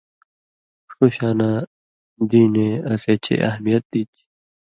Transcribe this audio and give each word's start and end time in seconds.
ݜُو 0.93 1.05
شاناں 1.15 1.57
دینے 2.29 2.67
اسے 2.91 3.13
چئ 3.23 3.37
اہمیت 3.47 3.83
دی 3.91 4.01
چھی۔ 4.13 4.23